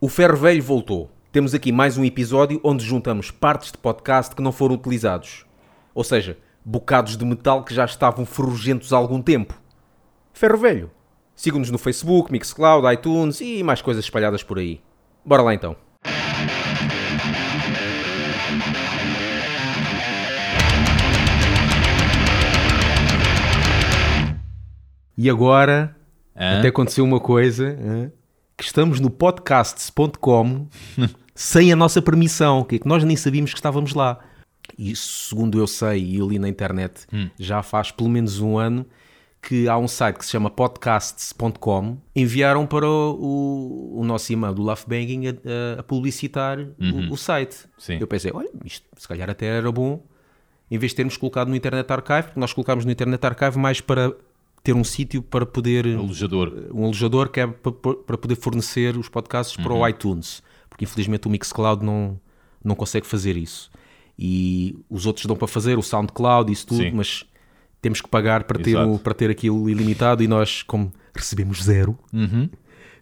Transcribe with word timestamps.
O 0.00 0.08
Ferro 0.10 0.36
Velho 0.36 0.62
voltou. 0.62 1.10
Temos 1.32 1.54
aqui 1.54 1.72
mais 1.72 1.96
um 1.96 2.04
episódio 2.04 2.60
onde 2.62 2.84
juntamos 2.84 3.30
partes 3.30 3.72
de 3.72 3.78
podcast 3.78 4.34
que 4.34 4.42
não 4.42 4.52
foram 4.52 4.74
utilizados. 4.74 5.46
Ou 5.94 6.04
seja, 6.04 6.36
bocados 6.64 7.16
de 7.16 7.24
metal 7.24 7.64
que 7.64 7.74
já 7.74 7.84
estavam 7.84 8.26
ferrugentos 8.26 8.92
há 8.92 8.96
algum 8.98 9.22
tempo. 9.22 9.54
Ferro 10.34 10.58
Velho. 10.58 10.90
Sigam-nos 11.34 11.70
no 11.70 11.78
Facebook, 11.78 12.30
Mixcloud, 12.30 12.86
iTunes 12.92 13.40
e 13.40 13.62
mais 13.62 13.80
coisas 13.80 14.04
espalhadas 14.04 14.42
por 14.42 14.58
aí. 14.58 14.80
Bora 15.24 15.42
lá 15.42 15.54
então. 15.54 15.74
E 25.16 25.30
agora, 25.30 25.96
Hã? 26.36 26.58
até 26.58 26.68
aconteceu 26.68 27.04
uma 27.04 27.18
coisa, 27.20 27.68
hã? 27.80 28.10
Que 28.56 28.64
estamos 28.64 29.00
no 29.00 29.10
podcasts.com 29.10 30.66
sem 31.34 31.72
a 31.72 31.76
nossa 31.76 32.00
permissão, 32.00 32.64
que 32.64 32.76
é 32.76 32.78
que 32.78 32.88
nós 32.88 33.04
nem 33.04 33.16
sabíamos 33.16 33.52
que 33.52 33.58
estávamos 33.58 33.92
lá. 33.94 34.18
E 34.78 34.94
segundo 34.96 35.58
eu 35.58 35.66
sei, 35.66 36.02
e 36.02 36.16
eu 36.18 36.28
li 36.28 36.38
na 36.38 36.48
internet, 36.48 37.06
já 37.38 37.62
faz 37.62 37.90
pelo 37.90 38.08
menos 38.10 38.40
um 38.40 38.58
ano, 38.58 38.84
que 39.40 39.68
há 39.68 39.78
um 39.78 39.86
site 39.86 40.16
que 40.16 40.24
se 40.24 40.32
chama 40.32 40.50
podcasts.com, 40.50 41.98
enviaram 42.16 42.66
para 42.66 42.86
o, 42.88 43.14
o, 43.94 44.00
o 44.00 44.04
nosso 44.04 44.32
e-mail 44.32 44.52
do 44.54 44.62
Love 44.62 44.82
Banking 44.88 45.22
a, 45.28 45.80
a- 45.80 45.82
publicitar 45.84 46.58
o, 46.58 47.12
o 47.12 47.16
site. 47.16 47.56
Sim. 47.78 47.98
Eu 48.00 48.06
pensei, 48.08 48.32
olha, 48.34 48.50
isto 48.64 48.84
se 48.96 49.06
calhar 49.06 49.30
até 49.30 49.46
era 49.46 49.70
bom, 49.70 50.02
em 50.68 50.78
vez 50.78 50.90
de 50.92 50.96
termos 50.96 51.16
colocado 51.16 51.48
no 51.48 51.54
Internet 51.54 51.88
Archive, 51.92 52.22
porque 52.24 52.40
nós 52.40 52.52
colocámos 52.52 52.84
no 52.84 52.90
Internet 52.90 53.24
Archive 53.24 53.56
mais 53.58 53.80
para 53.80 54.12
ter 54.66 54.74
um 54.74 54.82
sítio 54.82 55.22
para 55.22 55.46
poder 55.46 55.86
Alojador. 55.96 56.52
um 56.74 56.84
alojador 56.84 57.28
que 57.28 57.38
é 57.40 57.46
pa- 57.46 57.70
pa- 57.70 57.94
para 57.94 58.18
poder 58.18 58.34
fornecer 58.34 58.96
os 58.96 59.08
podcasts 59.08 59.56
para 59.56 59.72
o 59.72 59.86
iTunes, 59.88 60.42
porque 60.68 60.84
infelizmente 60.84 61.28
o 61.28 61.30
Mixcloud 61.30 61.84
não, 61.84 62.18
não 62.64 62.74
consegue 62.74 63.06
fazer 63.06 63.36
isso. 63.36 63.70
E 64.18 64.76
os 64.90 65.06
outros 65.06 65.24
dão 65.26 65.36
para 65.36 65.46
fazer, 65.46 65.78
o 65.78 65.82
SoundCloud, 65.82 66.50
isso 66.52 66.66
tudo, 66.66 66.82
Sim. 66.82 66.90
mas 66.92 67.24
temos 67.80 68.00
que 68.00 68.08
pagar 68.08 68.42
para 68.44 68.58
ter, 68.58 68.70
Exato. 68.70 68.90
o, 68.94 68.98
para 68.98 69.14
ter 69.14 69.30
aquilo 69.30 69.70
ilimitado 69.70 70.22
e 70.22 70.26
nós, 70.26 70.62
como 70.64 70.92
recebemos 71.14 71.62
zero, 71.62 71.96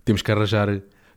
temos 0.05 0.21
que 0.21 0.31
arranjar. 0.31 0.69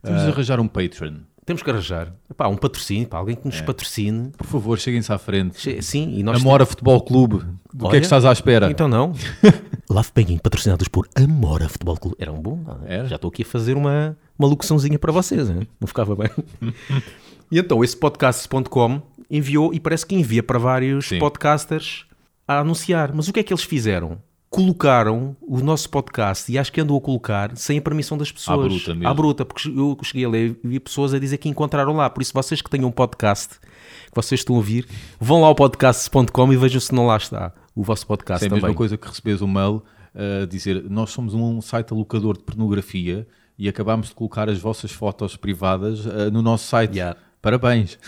Temos 0.02 0.22
de 0.22 0.28
arranjar 0.30 0.60
um 0.60 0.68
Patreon. 0.68 1.16
Temos 1.48 1.62
que 1.62 1.70
arranjar 1.70 2.12
um 2.50 2.56
patrocínio, 2.58 3.08
pá, 3.08 3.16
alguém 3.16 3.34
que 3.34 3.46
nos 3.46 3.58
patrocine. 3.62 4.32
Por 4.36 4.46
favor, 4.46 4.78
cheguem-se 4.78 5.10
à 5.10 5.16
frente. 5.16 5.58
Che- 5.58 5.80
Sim, 5.80 6.12
e 6.14 6.22
nós 6.22 6.42
Amora 6.42 6.66
Futebol 6.66 7.00
Clube. 7.00 7.42
Do 7.72 7.88
que 7.88 7.96
é 7.96 8.00
que 8.00 8.04
estás 8.04 8.26
à 8.26 8.32
espera? 8.32 8.70
Então 8.70 8.86
não. 8.86 9.14
Love 9.88 10.10
Banking, 10.14 10.36
patrocinados 10.36 10.88
por 10.88 11.08
Amora 11.16 11.66
Futebol 11.66 11.96
Clube. 11.96 12.16
Era 12.18 12.30
um 12.30 12.38
bom. 12.38 12.62
é? 12.84 13.06
Já 13.06 13.16
estou 13.16 13.30
aqui 13.30 13.44
a 13.44 13.46
fazer 13.46 13.78
uma, 13.78 14.14
uma 14.38 14.46
locuçãozinha 14.46 14.98
para 14.98 15.10
vocês, 15.10 15.48
hein? 15.48 15.66
não 15.80 15.88
ficava 15.88 16.14
bem? 16.14 16.28
e 17.50 17.58
então, 17.58 17.82
esse 17.82 17.96
podcast.com 17.96 19.00
enviou, 19.30 19.72
e 19.72 19.80
parece 19.80 20.04
que 20.04 20.14
envia 20.14 20.42
para 20.42 20.58
vários 20.58 21.08
Sim. 21.08 21.18
podcasters 21.18 22.04
a 22.46 22.58
anunciar. 22.58 23.10
Mas 23.14 23.26
o 23.26 23.32
que 23.32 23.40
é 23.40 23.42
que 23.42 23.54
eles 23.54 23.64
fizeram? 23.64 24.18
Colocaram 24.50 25.36
o 25.42 25.60
nosso 25.60 25.90
podcast, 25.90 26.50
e 26.50 26.58
acho 26.58 26.72
que 26.72 26.80
andou 26.80 26.96
a 26.96 27.00
colocar, 27.00 27.54
sem 27.56 27.78
a 27.78 27.82
permissão 27.82 28.16
das 28.16 28.32
pessoas. 28.32 28.66
bruta 28.72 28.94
mesmo. 28.94 29.08
À 29.08 29.12
bruta, 29.14 29.44
porque 29.44 29.68
eu 29.68 29.96
cheguei 30.02 30.24
a 30.24 30.28
ler 30.28 30.58
e 30.64 30.68
vi 30.68 30.80
pessoas 30.80 31.12
a 31.12 31.18
dizer 31.18 31.36
que 31.36 31.48
encontraram 31.50 31.92
lá. 31.94 32.08
Por 32.08 32.22
isso, 32.22 32.32
vocês 32.32 32.62
que 32.62 32.70
tenham 32.70 32.88
um 32.88 32.92
podcast, 32.92 33.60
que 33.60 34.14
vocês 34.14 34.40
estão 34.40 34.54
a 34.54 34.58
ouvir, 34.58 34.86
vão 35.20 35.42
lá 35.42 35.48
ao 35.48 35.54
podcast.com 35.54 36.52
e 36.52 36.56
vejam 36.56 36.80
se 36.80 36.94
não 36.94 37.06
lá 37.06 37.18
está 37.18 37.52
o 37.74 37.82
vosso 37.82 38.06
podcast 38.06 38.42
É 38.42 38.46
a 38.46 38.50
também. 38.50 38.62
mesma 38.62 38.74
coisa 38.76 38.96
que 38.96 39.06
recebes 39.06 39.42
um 39.42 39.46
mail 39.46 39.82
a 40.14 40.46
dizer 40.46 40.82
nós 40.88 41.10
somos 41.10 41.34
um 41.34 41.60
site 41.60 41.92
alocador 41.92 42.36
de 42.36 42.42
pornografia 42.42 43.28
e 43.58 43.68
acabámos 43.68 44.08
de 44.08 44.14
colocar 44.14 44.48
as 44.48 44.58
vossas 44.58 44.90
fotos 44.90 45.36
privadas 45.36 46.06
ah, 46.06 46.30
no 46.30 46.40
nosso 46.42 46.66
site. 46.66 46.96
Yeah. 46.96 47.16
Parabéns. 47.42 47.98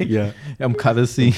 Yeah. 0.00 0.34
É 0.58 0.66
um 0.66 0.70
bocado 0.72 1.00
assim. 1.00 1.32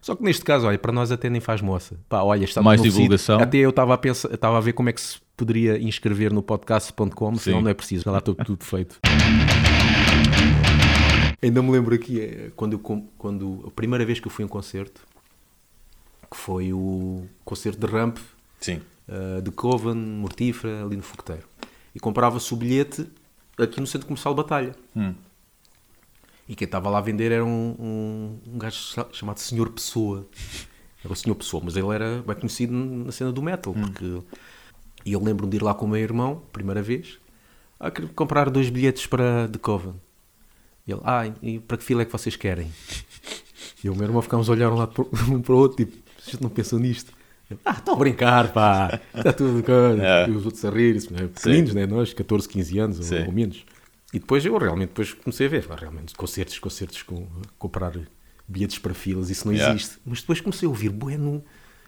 Só 0.00 0.16
que 0.16 0.22
neste 0.22 0.44
caso, 0.44 0.66
olha, 0.66 0.78
para 0.78 0.92
nós 0.92 1.12
até 1.12 1.28
nem 1.28 1.40
faz 1.40 1.60
moça. 1.60 1.98
Pá, 2.08 2.22
olha, 2.22 2.44
está 2.44 2.62
Mais 2.62 2.80
no 2.80 2.84
sítio. 2.86 2.98
divulgação. 3.00 3.38
Até 3.38 3.58
eu 3.58 3.70
estava 3.70 3.92
a 3.94 3.98
pensar, 3.98 4.32
estava 4.32 4.56
a 4.56 4.60
ver 4.60 4.72
como 4.72 4.88
é 4.88 4.92
que 4.92 5.00
se 5.00 5.18
poderia 5.36 5.78
inscrever 5.78 6.32
no 6.32 6.42
podcast.com, 6.42 7.36
senão 7.36 7.60
não 7.60 7.70
é 7.70 7.74
preciso, 7.74 8.04
já 8.04 8.10
lá 8.10 8.18
está 8.18 8.32
tudo 8.44 8.64
feito. 8.64 8.98
Ainda 11.42 11.62
me 11.62 11.70
lembro 11.70 11.94
aqui, 11.94 12.20
é, 12.20 12.50
quando, 12.54 12.74
eu, 12.74 13.04
quando 13.16 13.64
a 13.66 13.70
primeira 13.70 14.04
vez 14.04 14.20
que 14.20 14.26
eu 14.26 14.30
fui 14.30 14.42
a 14.42 14.46
um 14.46 14.48
concerto, 14.48 15.00
que 16.30 16.36
foi 16.36 16.72
o 16.72 17.24
concerto 17.44 17.84
de 17.84 17.92
Ramp, 17.92 18.18
Sim. 18.60 18.80
uh, 19.08 19.40
de 19.42 19.50
Coven, 19.50 19.94
Mortífera, 19.94 20.84
ali 20.84 20.96
no 20.96 21.02
Fogoteiro. 21.02 21.44
E 21.94 21.98
comprava-se 21.98 22.52
o 22.52 22.56
bilhete 22.56 23.06
aqui 23.58 23.80
no 23.80 23.86
Centro 23.86 24.06
Comercial 24.06 24.34
Batalha. 24.34 24.74
Hum. 24.94 25.14
E 26.50 26.56
quem 26.56 26.64
estava 26.66 26.90
lá 26.90 26.98
a 26.98 27.00
vender 27.00 27.30
era 27.30 27.44
um, 27.44 27.76
um, 27.78 28.38
um 28.54 28.58
gajo 28.58 28.74
cha- 28.76 29.06
chamado 29.12 29.38
Senhor 29.38 29.70
Pessoa. 29.70 30.26
Era 31.04 31.12
o 31.12 31.16
Senhor 31.16 31.36
Pessoa, 31.36 31.62
mas 31.64 31.76
ele 31.76 31.86
era 31.94 32.24
bem 32.26 32.34
conhecido 32.34 32.72
na 32.74 33.12
cena 33.12 33.30
do 33.30 33.40
metal. 33.40 33.72
Porque... 33.72 34.18
E 35.06 35.12
eu 35.12 35.22
lembro-me 35.22 35.48
de 35.52 35.58
ir 35.58 35.62
lá 35.62 35.72
com 35.72 35.86
o 35.86 35.88
meu 35.88 36.00
irmão, 36.00 36.42
primeira 36.52 36.82
vez, 36.82 37.18
a 37.78 37.88
comprar 38.16 38.50
dois 38.50 38.68
bilhetes 38.68 39.06
para 39.06 39.46
The 39.48 39.58
Coven. 39.60 39.94
E 40.86 40.90
ele, 40.92 41.00
ah, 41.04 41.22
e 41.40 41.60
para 41.60 41.76
que 41.76 41.84
fila 41.84 42.02
é 42.02 42.04
que 42.04 42.10
vocês 42.12 42.34
querem? 42.34 42.70
E 43.82 43.86
eu 43.86 43.92
o 43.92 43.96
meu 43.96 44.06
irmão 44.06 44.20
ficámos 44.20 44.48
a 44.48 44.52
olhar 44.52 44.70
um 44.72 44.74
lado 44.76 44.92
para 44.92 45.02
o- 45.04 45.10
um 45.34 45.40
para 45.40 45.54
o 45.54 45.56
outro, 45.56 45.76
tipo, 45.86 45.96
vocês 46.18 46.38
não 46.40 46.50
pensam 46.50 46.78
nisto? 46.80 47.12
Eu, 47.48 47.58
ah, 47.64 47.70
estão 47.72 47.94
a 47.94 47.96
brincar, 47.96 48.52
pá, 48.52 49.00
está 49.14 49.32
tudo 49.32 49.62
coisa. 49.62 50.02
É. 50.04 50.28
E 50.28 50.32
os 50.32 50.44
outros 50.44 50.64
a 50.64 50.70
rir, 50.70 50.96
isso, 50.96 51.12
né? 51.12 51.28
pequeninos, 51.28 51.74
né? 51.74 51.86
nós, 51.86 52.12
14, 52.12 52.48
15 52.48 52.78
anos 52.78 52.98
ou, 52.98 53.26
ou 53.26 53.32
menos. 53.32 53.64
E 54.12 54.18
depois 54.18 54.44
eu 54.44 54.56
realmente 54.58 54.88
depois 54.88 55.12
comecei 55.14 55.46
a 55.46 55.50
ver, 55.50 55.64
realmente, 55.66 56.14
concertos, 56.14 56.58
concertos 56.58 57.02
com 57.02 57.26
comprar 57.58 57.92
bilhetes 58.48 58.78
para 58.78 58.92
filas, 58.92 59.30
isso 59.30 59.46
não 59.46 59.54
Yeah. 59.54 59.74
existe. 59.74 59.98
Mas 60.04 60.20
depois 60.20 60.40
comecei 60.40 60.66
a 60.66 60.68
ouvir, 60.68 60.88
bueno, 60.88 61.44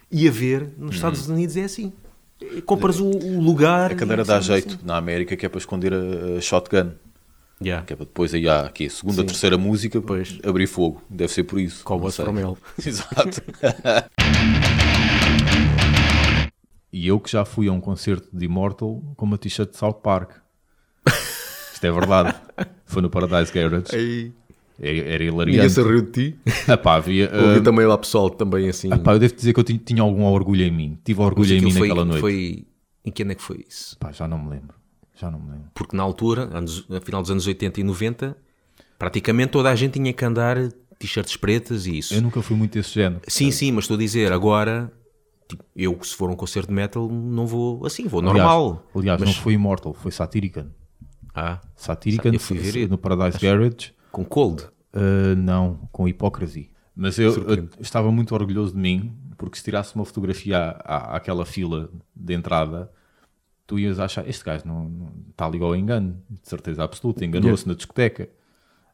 e 0.09 0.27
a 0.27 0.31
ver, 0.31 0.69
nos 0.77 0.95
Estados 0.95 1.27
Uhum. 1.27 1.35
Unidos 1.35 1.57
é 1.57 1.63
assim. 1.63 1.91
Compras 2.65 2.99
o, 2.99 3.07
o 3.09 3.41
lugar. 3.41 3.91
A 3.91 3.95
cadeira 3.95 4.23
dá 4.23 4.39
jeito 4.39 4.75
assim. 4.75 4.85
na 4.85 4.95
América 4.97 5.35
que 5.35 5.45
é 5.45 5.49
para 5.49 5.57
esconder 5.59 5.93
a, 5.93 6.37
a 6.37 6.41
shotgun. 6.41 6.91
Yeah. 7.61 7.85
Que 7.85 7.93
é 7.93 7.95
para 7.95 8.05
depois 8.05 8.33
aí 8.33 8.47
há 8.47 8.61
aqui 8.65 8.85
a 8.87 8.89
segunda, 8.89 9.21
Sim. 9.21 9.25
terceira 9.27 9.57
música 9.57 10.01
Pois. 10.01 10.39
abrir 10.43 10.67
fogo. 10.67 11.01
Deve 11.09 11.31
ser 11.31 11.43
por 11.43 11.59
isso. 11.59 11.83
Como 11.83 12.01
Não 12.01 12.07
a 12.07 12.11
sei. 12.11 12.23
Fromel. 12.25 12.57
Exato. 12.85 13.41
E 16.91 17.07
eu 17.07 17.19
que 17.19 17.31
já 17.31 17.43
fui 17.43 17.67
a 17.67 17.71
um 17.71 17.79
concerto 17.81 18.27
de 18.31 18.45
Immortal 18.45 19.01
com 19.15 19.25
uma 19.25 19.37
t-shirt 19.37 19.71
de 19.71 19.77
South 19.77 19.93
Park. 20.03 20.31
Isto 21.83 21.87
é 21.87 21.91
verdade. 21.91 22.35
Foi 22.85 23.01
no 23.01 23.09
Paradise 23.09 23.51
Garage. 23.51 23.93
Aí, 23.93 24.31
Era, 24.79 24.97
era 24.97 25.07
ninguém 25.09 25.27
hilariante. 25.27 25.69
se 25.73 25.81
riu 25.83 26.01
de 26.01 26.11
ti. 26.11 26.39
Epá, 26.71 26.95
havia, 26.95 27.29
Ouvi 27.33 27.59
ah, 27.59 27.61
também 27.61 27.85
lá 27.85 27.97
pessoal 27.97 28.29
também 28.29 28.69
assim. 28.69 28.91
epá, 28.93 29.13
eu 29.13 29.19
devo 29.19 29.35
dizer 29.35 29.53
que 29.53 29.59
eu 29.59 29.63
tinha, 29.63 29.79
tinha 29.79 30.01
algum 30.01 30.23
orgulho 30.23 30.63
em 30.63 30.71
mim. 30.71 30.97
Tive 31.03 31.21
orgulho 31.21 31.53
em 31.53 31.61
mim 31.61 31.71
foi, 31.71 31.87
naquela 31.89 32.05
noite. 32.05 32.21
foi- 32.21 32.65
Em 33.05 33.11
que 33.11 33.23
ano 33.23 33.33
é 33.33 33.35
que 33.35 33.41
foi 33.43 33.65
isso? 33.67 33.97
Pá, 33.99 34.11
já 34.11 34.27
não 34.27 34.37
me 34.41 34.49
lembro. 34.49 34.75
Já 35.19 35.29
não 35.29 35.39
me 35.39 35.51
lembro. 35.51 35.69
Porque 35.73 35.95
na 35.95 36.03
altura, 36.03 36.49
anos, 36.57 36.85
a 36.89 37.01
final 37.01 37.21
dos 37.21 37.29
anos 37.31 37.45
80 37.45 37.81
e 37.81 37.83
90, 37.83 38.37
praticamente 38.97 39.51
toda 39.51 39.69
a 39.69 39.75
gente 39.75 39.93
tinha 39.93 40.13
que 40.13 40.23
andar 40.25 40.57
t-shirts 40.97 41.35
pretas 41.35 41.85
e 41.85 41.97
isso. 41.97 42.13
Eu 42.13 42.21
nunca 42.21 42.41
fui 42.41 42.55
muito 42.55 42.73
desse 42.73 42.93
género. 42.93 43.21
Sim, 43.27 43.51
sim, 43.51 43.71
mas 43.71 43.83
estou 43.83 43.95
a 43.95 43.99
dizer, 43.99 44.31
agora, 44.31 44.91
tipo, 45.47 45.63
eu 45.75 45.97
se 46.01 46.15
for 46.15 46.29
um 46.29 46.35
concerto 46.35 46.69
de 46.69 46.73
metal, 46.73 47.07
não 47.09 47.45
vou 47.45 47.85
assim, 47.85 48.07
vou 48.07 48.21
normal. 48.21 48.83
Aliás, 48.95 48.97
aliás 48.97 49.19
mas, 49.19 49.29
não 49.29 49.35
foi 49.35 49.53
Immortal, 49.53 49.93
foi 49.93 50.11
Satirican. 50.11 50.67
Ah, 51.33 51.59
fui 52.39 52.57
ver 52.57 52.89
no 52.89 52.97
Paradise 52.97 53.39
Garage. 53.39 53.93
com 54.11 54.23
cold. 54.23 54.63
Uh, 54.93 55.35
não, 55.35 55.79
com 55.91 56.07
Hypocrisy. 56.07 56.69
Mas 56.95 57.17
eu, 57.17 57.31
eu 57.49 57.67
estava 57.79 58.11
muito 58.11 58.35
orgulhoso 58.35 58.73
de 58.73 58.79
mim, 58.79 59.11
porque 59.37 59.57
se 59.57 59.63
tirasse 59.63 59.95
uma 59.95 60.05
fotografia 60.05 60.57
à, 60.59 60.69
à- 61.13 61.15
àquela 61.17 61.43
fila 61.45 61.89
de 62.15 62.33
entrada, 62.35 62.91
tu 63.65 63.79
ias 63.79 63.99
achar, 63.99 64.27
este 64.29 64.43
gajo 64.45 64.63
não, 64.67 64.87
não 64.89 65.09
está 65.31 65.49
ligado 65.49 65.69
ao 65.69 65.75
engano, 65.75 66.21
de 66.29 66.47
certeza 66.47 66.83
absoluta, 66.83 67.25
enganou-se 67.25 67.67
na 67.67 67.73
discoteca. 67.73 68.29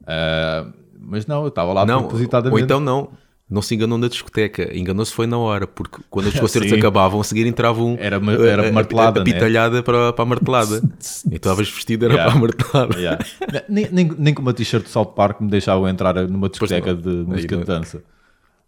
Uh, 0.03 0.71
mas 0.97 1.25
não, 1.27 1.41
eu 1.43 1.49
estava 1.49 1.73
lá 1.73 1.85
Não, 1.85 2.03
propositadamente. 2.03 2.53
ou 2.61 2.63
então 2.63 2.79
não. 2.79 3.11
Não 3.49 3.63
se 3.63 3.73
enganou 3.73 3.97
na 3.97 4.07
discoteca, 4.07 4.77
enganou-se 4.77 5.11
foi 5.11 5.25
na 5.25 5.37
hora, 5.37 5.65
porque 5.65 5.97
quando 6.09 6.27
os 6.27 6.37
concertos 6.39 6.71
acabavam, 6.71 7.19
a 7.19 7.23
seguir 7.23 7.47
entravam 7.47 7.97
Era 7.99 8.19
ma- 8.19 8.33
era 8.33 8.65
a- 8.65 8.69
a- 8.69 8.71
martelada, 8.71 9.21
a, 9.21 9.23
né? 9.23 9.33
pitalhada 9.33 9.81
para, 9.81 10.13
para 10.13 10.23
a 10.23 10.25
martelada. 10.27 10.77
e 11.25 11.29
tu 11.31 11.35
estavas 11.35 11.67
vestido, 11.69 12.05
era 12.05 12.13
Yeah. 12.13 12.31
para 12.31 12.37
a 12.39 12.41
martelada. 12.43 12.97
Yeah. 12.99 13.25
nem, 13.67 13.87
nem, 13.91 14.05
nem 14.17 14.33
com 14.35 14.41
uma 14.43 14.53
t-shirt 14.53 14.83
de 14.83 14.89
South 14.91 15.13
Park 15.15 15.41
me 15.41 15.49
deixavam 15.49 15.87
entrar 15.89 16.13
numa 16.27 16.47
discoteca 16.47 16.93
de 16.93 17.09
música 17.09 17.57
de 17.57 17.63
dança. 17.63 18.03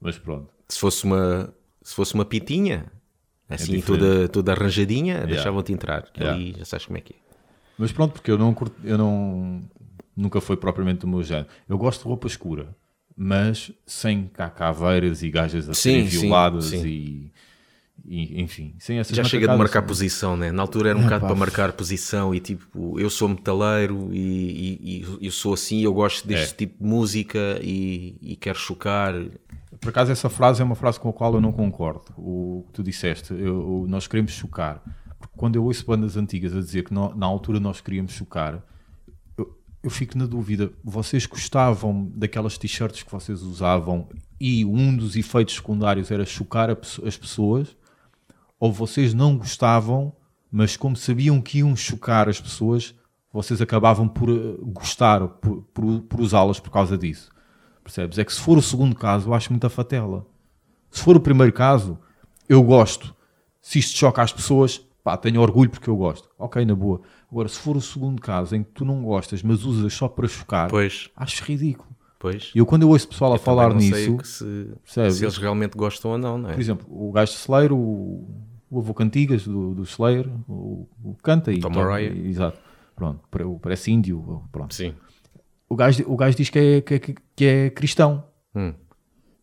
Mas 0.01 0.18
pronto. 0.18 0.48
Se 0.68 0.80
fosse 0.80 1.04
uma, 1.04 1.54
se 1.83 1.94
fosse 1.94 2.16
uma 2.16 2.25
pitinha, 2.25 2.86
assim, 3.48 3.78
É 3.78 3.81
toda, 3.83 4.28
toda 4.30 4.51
arranjadinha, 4.54 5.28
deixavam-te 5.28 5.72
entrar. 5.72 6.06
Yeah. 6.18 6.36
Ali 6.36 6.56
já 6.57 6.66
sabes 6.66 6.88
como 6.88 6.98
é 6.98 7.01
que 7.01 7.13
é. 7.13 7.18
Mas 7.78 7.92
pronto, 7.92 8.13
porque 8.13 8.31
eu 8.31 8.38
não 8.38 8.51
curto, 8.51 8.75
eu 8.83 8.98
não 8.98 9.62
nunca 10.18 10.42
foi 10.42 10.57
propriamente 10.57 11.06
o 11.06 11.07
meu 11.07 11.22
género. 11.22 11.45
Eu 11.69 11.78
gosto 11.78 12.01
de 12.01 12.07
roupa 12.07 12.25
escura, 12.28 12.69
mas 13.16 13.72
sem 13.86 14.28
cá 14.28 14.50
caveiras 14.50 15.22
e 15.24 15.30
gajas 15.30 15.69
a 15.69 15.74
Sim, 15.74 15.81
serem 15.81 16.10
sim, 16.10 16.19
violadas 16.22 16.66
sim. 16.66 16.86
E, 16.88 17.31
E, 18.04 18.42
enfim, 18.42 18.74
sem 18.80 18.98
essas 18.98 19.16
Já 19.16 19.24
chega 19.24 19.48
de 19.48 19.56
marcar 19.56 19.81
sim. 19.81 19.88
posição, 19.88 20.36
né? 20.36 20.52
Na 20.52 20.63
altura 20.63 20.90
era 20.90 20.98
um 20.98 21.02
É, 21.02 21.04
bocado 21.04 21.22
pá. 21.22 21.28
para 21.28 21.36
marcar 21.36 21.72
posição 21.74 22.34
e 22.34 22.40
tipo, 22.40 23.00
eu 23.00 23.10
sou 23.12 23.30
metaleiro 23.30 24.10
e, 24.12 24.19
e- 24.19 25.06
e 25.22 25.25
eu 25.28 25.31
sou 25.31 25.54
assim, 25.54 25.81
eu 25.81 25.94
gosto 25.94 26.28
deste 26.28 26.54
É. 26.54 26.58
tipo 26.58 26.84
de 26.84 26.90
música 26.90 27.60
e, 27.62 28.36
quero 28.42 28.58
chocar. 28.58 29.14
Por 29.80 29.90
acaso, 29.90 30.12
essa 30.12 30.30
frase 30.30 30.62
é 30.62 30.66
uma 30.66 30.75
frase 30.75 31.00
com 31.00 31.10
a 31.10 31.14
qual 31.14 31.34
eu 31.36 31.42
não 31.42 31.52
concordo. 31.52 32.06
O 32.18 32.64
que 32.68 32.74
tu 32.74 32.84
disseste, 32.84 33.34
eu- 33.34 33.86
nós 33.88 34.07
queremos 34.07 34.31
chocar. 34.31 34.81
Porque 35.19 35.36
quando 35.38 35.56
eu 35.56 35.64
ouço 35.64 35.86
bandas 35.86 36.18
antigas 36.18 36.56
a 36.56 36.60
dizer 36.60 36.84
que 36.84 36.94
no- 36.94 37.14
na 37.16 37.25
altura 37.28 37.60
nós 37.60 37.81
queríamos 37.81 38.14
chocar, 38.14 38.64
eu, 39.83 39.89
fico 39.89 40.18
na 40.18 40.25
dúvida. 40.25 40.72
Vocês 40.83 41.25
gostavam 41.25 42.12
daquelas 42.16 42.57
t-shirts 42.57 43.04
que 43.04 43.12
vocês 43.12 43.42
usavam 43.42 44.07
e 44.39 44.66
um 44.66 44.95
dos 44.95 45.16
efeitos 45.16 45.56
secundários 45.56 46.12
era 46.12 46.25
chocar 46.25 46.69
as 46.69 47.18
pessoas? 47.18 47.75
Ou 48.60 48.72
vocês 48.72 49.13
não 49.13 49.38
gostavam, 49.38 50.13
mas 50.51 50.78
como 50.78 50.95
sabiam 50.95 51.42
que 51.42 51.60
iam 51.60 51.75
chocar 51.75 52.30
as 52.30 52.39
pessoas, 52.39 52.94
vocês 53.33 53.62
acabavam 53.62 54.07
por 54.07 54.30
eh, 54.30 54.57
gostar, 54.62 55.28
por, 55.28 55.63
por, 55.74 56.01
por 56.01 56.22
usá-las 56.22 56.60
por 56.60 56.69
causa 56.69 56.98
disso? 56.98 57.31
Percebes? 57.83 58.18
É 58.19 58.25
que 58.25 58.33
se 58.33 58.39
for 58.39 58.57
o 58.57 58.62
segundo 58.62 58.95
caso, 58.95 59.30
eu 59.30 59.33
acho 59.33 59.51
muita 59.51 59.69
fatela. 59.69 60.25
Se 60.92 61.01
for 61.01 61.16
o 61.16 61.22
primeiro 61.22 61.54
caso, 61.54 61.98
eu 62.48 62.62
gosto. 62.62 63.16
Se 63.62 63.80
isto 63.80 63.98
choca 63.98 64.22
as 64.22 64.33
pessoas, 64.33 64.86
pá, 65.03 65.18
tenho 65.18 65.42
orgulho 65.42 65.69
porque 65.69 65.89
eu 65.89 65.95
gosto. 65.95 66.30
Ok, 66.38 66.63
na 66.65 66.75
boa. 66.75 67.01
Agora, 67.31 67.48
se 67.48 67.59
for 67.59 67.75
o 67.77 67.81
segundo 67.81 68.21
caso 68.21 68.56
em 68.56 68.63
que 68.63 68.71
tu 68.71 68.86
não 68.86 69.01
gostas, 69.03 69.42
mas 69.44 69.63
usas 69.63 69.94
só 69.94 70.07
para 70.07 70.27
chocar, 70.27 70.69
Pois, 70.69 71.09
acho 71.15 71.44
ridículo. 71.44 71.89
pois. 72.19 72.51
E 72.53 72.59
eu, 72.59 72.65
quando 72.65 72.83
eu 72.83 72.89
ouço 72.89 73.07
pessoal 73.07 73.33
a 73.33 73.38
falar 73.39 73.74
nisso, 73.74 74.18
se, 74.24 74.69
se 74.83 75.00
eles 75.24 75.38
realmente 75.38 75.75
gostam 75.77 76.12
ou 76.12 76.18
não, 76.18 76.38
não 76.38 76.50
é? 76.50 76.53
por 76.53 76.62
exemplo, 76.62 76.88
o 76.89 77.12
gajo 77.12 77.31
de 77.33 77.38
Slayer, 77.39 77.74
o, 77.74 78.27
o 78.69 78.80
avô 78.80 78.94
Cantigas 78.94 79.45
do, 79.45 79.74
do 79.74 79.83
Slayer, 79.83 80.30
o, 80.48 80.88
o 81.04 81.15
canta 81.24 81.51
e 81.51 81.59
Tom 81.59 81.71
toca-. 81.71 82.01
Exato. 82.01 82.59
Pronto, 82.95 83.21
pare- 83.31 83.45
parece 83.62 83.92
índio. 83.92 84.44
Pronto. 84.51 84.74
Sim. 84.75 84.94
O, 85.68 85.75
gajo, 85.75 86.04
o 86.06 86.15
gajo 86.15 86.38
diz 86.38 86.50
que 86.50 86.59
é, 86.59 86.81
que, 86.81 86.94
é- 86.95 87.00
que 87.36 87.45
é 87.45 87.69
cristão. 87.69 88.24
Hum. 88.54 88.74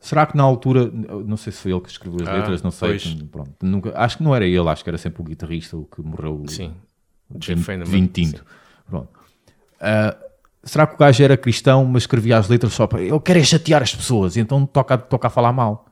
Será 0.01 0.25
que 0.27 0.37
na 0.37 0.43
altura, 0.45 0.89
não 0.93 1.37
sei 1.37 1.53
se 1.53 1.61
foi 1.61 1.73
ele 1.73 1.81
que 1.81 1.89
escreveu 1.91 2.21
as 2.23 2.29
Ah, 2.29 2.33
letras, 2.33 2.63
não 2.63 2.71
sei. 2.71 2.91
pois. 2.91 3.15
Pronto, 3.25 3.53
nunca, 3.63 3.93
acho 3.99 4.19
que 4.19 4.23
não 4.23 4.35
era 4.35 4.47
ele, 4.47 4.69
acho 4.69 4.85
que 4.85 4.91
era 4.91 4.97
sempre 4.99 5.21
o 5.23 5.25
guitarrista 5.25 5.77
o 5.77 5.85
que 5.85 6.01
morreu 6.01 6.45
Sim. 6.47 6.73
tinto. 8.09 8.45
Pronto. 8.89 9.09
Ah, 9.81 10.17
será 10.63 10.87
que 10.87 10.95
o 10.95 10.99
gajo 10.99 11.23
era 11.23 11.37
cristão, 11.37 11.85
mas 11.85 12.05
escrevia 12.05 12.39
as 12.39 12.49
letras 12.49 12.73
só 12.73 12.87
para 12.87 13.03
eu 13.03 13.21
quero 13.21 13.39
é 13.41 13.45
chatear 13.45 13.83
as 13.83 13.95
pessoas, 13.95 14.37
então 14.37 14.65
toca, 14.65 14.97
toca 14.97 15.27
a 15.27 15.31
falar 15.31 15.53
mal? 15.53 15.87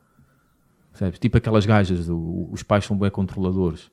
Percebes? 0.93 1.19
Tipo 1.19 1.37
aquelas 1.39 1.67
gajas, 1.67 2.07
os 2.09 2.63
pais 2.63 2.85
são 2.85 2.97
bem 2.97 3.11
controladores. 3.11 3.91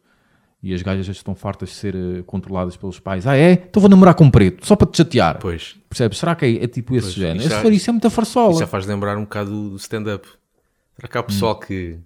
E 0.65 0.73
as 0.73 0.81
gajas 0.81 1.05
estão 1.09 1.35
fartas 1.35 1.69
de 1.69 1.75
ser 1.75 1.93
eh, 1.93 2.23
controladas 2.25 2.77
pelos 2.77 2.97
pais. 2.97 3.27
Ah, 3.27 3.35
é? 3.35 3.51
Então 3.51 3.81
vou 3.81 3.89
namorar 3.89 4.13
com 4.15 4.23
um 4.23 4.31
preto, 4.31 4.65
só 4.65 4.77
para 4.77 4.87
te 4.89 4.95
chatear. 4.97 5.37
Pois. 5.39 5.75
Percebes? 5.89 6.17
Será 6.17 6.35
que 6.35 6.45
é, 6.45 6.63
é 6.63 6.67
tipo 6.67 6.95
esse 6.95 7.07
Pois, 7.07 7.15
género? 7.15 7.39
isso 7.41 7.49
já- 7.49 7.69
isso 7.69 7.89
é 7.89 7.93
muita 7.93 8.09
farsola. 8.09 8.51
Isso 8.51 8.59
já 8.61 8.67
faz 8.67 8.85
lembrar 8.85 9.17
um 9.17 9.23
bocado 9.23 9.71
do 9.71 9.75
stand-up. 9.75 10.25
Será 10.95 11.07
que 11.09 11.17
há 11.17 11.23
pessoal 11.23 11.59
que, 11.59 11.99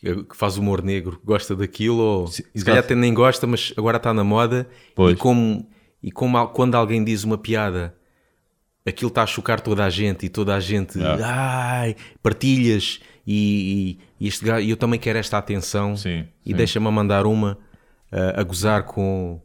que 0.00 0.26
faz 0.34 0.56
humor 0.56 0.82
negro, 0.82 1.20
gosta 1.22 1.54
daquilo, 1.54 1.98
ou 2.02 2.26
se 2.28 2.42
calhar 2.64 2.78
até 2.82 2.94
nem 2.94 3.12
gosta, 3.12 3.46
mas 3.46 3.74
agora 3.76 3.98
está 3.98 4.14
na 4.14 4.24
moda. 4.24 4.66
Pois. 4.94 5.12
E 5.12 5.16
como, 5.16 5.68
e 6.02 6.10
como 6.10 6.46
quando 6.48 6.74
alguém 6.76 7.04
diz 7.04 7.24
uma 7.24 7.36
piada, 7.36 7.94
aquilo 8.86 9.08
está 9.08 9.22
a 9.22 9.26
chocar 9.26 9.60
toda 9.60 9.84
a 9.84 9.90
gente 9.90 10.24
e 10.24 10.28
toda 10.30 10.54
a 10.54 10.60
gente 10.60 10.98
ai, 11.22 11.94
partilhas 12.22 13.00
e, 13.26 13.98
e, 14.20 14.24
e 14.24 14.28
este 14.28 14.44
e 14.62 14.70
eu 14.70 14.76
também 14.78 14.98
quero 14.98 15.18
esta 15.18 15.36
atenção 15.38 15.94
Sim, 15.96 16.24
e 16.44 16.52
deixa-me 16.54 16.90
mandar 16.90 17.26
uma 17.26 17.58
ah, 18.12 18.40
a 18.40 18.42
gozar 18.42 18.84
com, 18.84 19.40